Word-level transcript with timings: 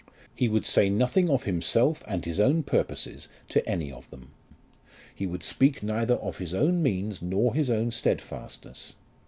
He 0.33 0.49
would 0.49 0.65
say 0.65 0.89
nothing 0.89 1.29
of 1.29 1.43
himself 1.43 2.01
and 2.07 2.25
his 2.25 2.39
own 2.39 2.63
purposes 2.63 3.27
to 3.49 3.63
any 3.69 3.91
of 3.91 4.09
them. 4.09 4.31
He 5.13 5.27
would 5.27 5.43
speak 5.43 5.83
neither 5.83 6.15
of 6.15 6.39
his 6.39 6.55
own 6.55 6.81
means 6.81 7.21
nor 7.21 7.53
his 7.53 7.69
own 7.69 7.91
stedfastness. 7.91 8.95